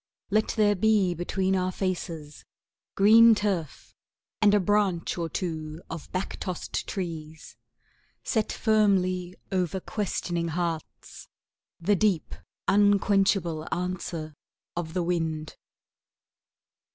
Let 0.31 0.47
there 0.57 0.73
be 0.73 1.13
between 1.13 1.55
our 1.55 1.71
faces 1.71 2.43
Green 2.95 3.35
turf 3.35 3.93
and 4.41 4.51
a 4.55 4.59
branch 4.59 5.15
or 5.15 5.29
two 5.29 5.83
of 5.91 6.11
back 6.11 6.39
tossed 6.39 6.87
trees; 6.87 7.55
Set 8.23 8.51
firmly 8.51 9.35
over 9.51 9.79
questioning 9.79 10.47
hearts 10.47 11.27
The 11.79 11.95
deep 11.95 12.33
unquenchable 12.67 13.67
answer 13.71 14.33
of 14.75 14.95
the 14.95 15.03
wind. 15.03 15.55